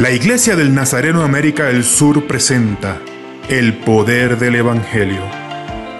La 0.00 0.10
Iglesia 0.12 0.56
del 0.56 0.72
Nazareno 0.72 1.22
América 1.22 1.66
del 1.66 1.84
Sur 1.84 2.26
presenta 2.26 3.02
El 3.50 3.74
Poder 3.80 4.38
del 4.38 4.54
Evangelio, 4.54 5.20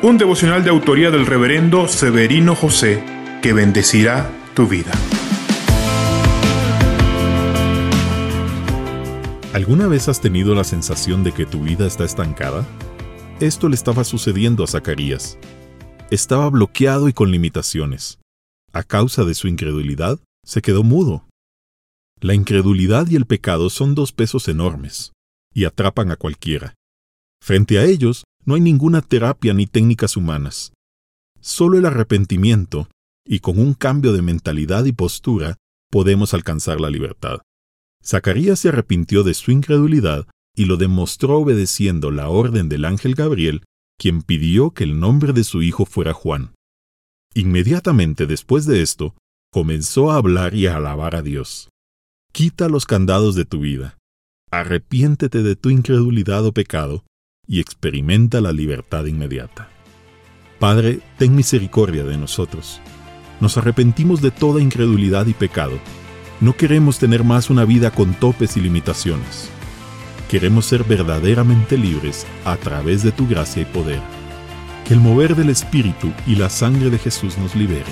un 0.03 0.17
devocional 0.17 0.65
de 0.65 0.71
autoría 0.71 1.11
del 1.11 1.27
reverendo 1.27 1.87
Severino 1.87 2.55
José 2.55 3.05
que 3.43 3.53
bendecirá 3.53 4.31
tu 4.55 4.67
vida. 4.67 4.91
¿Alguna 9.53 9.87
vez 9.87 10.09
has 10.09 10.23
tenido 10.23 10.55
la 10.55 10.65
sensación 10.65 11.23
de 11.23 11.33
que 11.33 11.45
tu 11.45 11.61
vida 11.61 11.87
está 11.87 12.05
estancada? 12.05 12.67
Esto 13.39 13.69
le 13.69 13.75
estaba 13.75 14.05
sucediendo 14.05 14.65
a 14.65 14.67
Zacarías. 14.67 15.37
Estaba 16.11 16.49
bloqueado 16.49 17.11
y 17.11 17.13
con 17.13 17.31
limitaciones. 17.31 18.19
A 18.73 18.83
causa 18.83 19.27
de 19.27 19.35
su 19.35 19.47
incredulidad, 19.47 20.19
se 20.43 20.63
quedó 20.63 20.85
mudo. 20.85 21.27
La 22.21 22.35
incredulidad 22.35 23.09
y 23.09 23.17
el 23.17 23.25
pecado 23.25 23.71
son 23.71 23.95
dos 23.95 24.13
pesos 24.13 24.49
enormes, 24.49 25.13
y 25.55 25.65
atrapan 25.65 26.11
a 26.11 26.17
cualquiera. 26.17 26.75
Frente 27.43 27.79
a 27.79 27.85
ellos 27.85 28.25
no 28.45 28.55
hay 28.55 28.61
ninguna 28.61 29.01
terapia 29.01 29.55
ni 29.55 29.67
técnicas 29.67 30.19
humanas. 30.19 30.73
Solo 31.41 31.79
el 31.79 31.87
arrepentimiento, 31.87 32.89
y 33.27 33.41
con 33.41 33.59
un 33.59 33.73
cambio 33.73 34.13
de 34.13 34.21
mentalidad 34.21 34.85
y 34.85 34.93
postura, 34.93 35.57
podemos 35.91 36.35
alcanzar 36.35 36.79
la 36.79 36.91
libertad. 36.91 37.39
Zacarías 38.05 38.61
se 38.61 38.69
arrepintió 38.69 39.23
de 39.23 39.33
su 39.33 39.51
incredulidad 39.51 40.27
y 40.55 40.67
lo 40.67 40.77
demostró 40.77 41.39
obedeciendo 41.39 42.11
la 42.11 42.29
orden 42.29 42.69
del 42.69 42.85
ángel 42.85 43.15
Gabriel, 43.15 43.65
quien 43.99 44.21
pidió 44.23 44.73
que 44.73 44.85
el 44.85 45.01
nombre 45.01 45.33
de 45.33 45.45
su 45.45 45.63
hijo 45.63 45.87
fuera 45.87 46.13
Juan. 46.13 46.53
Inmediatamente 47.35 48.27
después 48.27 48.67
de 48.67 48.83
esto, 48.83 49.15
comenzó 49.51 50.11
a 50.11 50.17
hablar 50.17 50.55
y 50.55 50.67
a 50.67 50.77
alabar 50.77 51.17
a 51.17 51.23
Dios. 51.23 51.70
Quita 52.33 52.69
los 52.69 52.87
candados 52.87 53.35
de 53.35 53.45
tu 53.45 53.59
vida, 53.59 53.99
arrepiéntete 54.53 55.43
de 55.43 55.57
tu 55.57 55.69
incredulidad 55.69 56.47
o 56.47 56.53
pecado 56.53 57.05
y 57.47 57.59
experimenta 57.59 58.41
la 58.41 58.53
libertad 58.53 59.07
inmediata. 59.07 59.69
Padre, 60.61 61.01
ten 61.19 61.35
misericordia 61.35 62.05
de 62.05 62.17
nosotros. 62.17 62.81
Nos 63.41 63.59
arrepentimos 63.59 64.23
de 64.23 64.31
toda 64.31 64.63
incredulidad 64.63 65.27
y 65.27 65.33
pecado. 65.33 65.79
No 66.41 66.57
queremos 66.57 67.01
tener 67.01 67.25
más 67.25 67.51
una 67.51 67.65
vida 67.65 67.91
con 67.91 68.15
topes 68.15 68.57
y 68.57 68.61
limitaciones. 68.61 69.51
Queremos 70.31 70.67
ser 70.67 70.85
verdaderamente 70.85 71.77
libres 71.77 72.27
a 72.45 72.57
través 72.57 73.03
de 73.03 73.11
tu 73.11 73.27
gracia 73.27 73.63
y 73.63 73.67
poder. 73.67 74.01
Que 74.87 74.95
el 74.95 75.01
mover 75.01 75.35
del 75.35 75.51
Espíritu 75.51 76.13
y 76.29 76.37
la 76.37 76.49
sangre 76.49 76.91
de 76.91 76.99
Jesús 76.99 77.37
nos 77.39 77.57
libere 77.57 77.91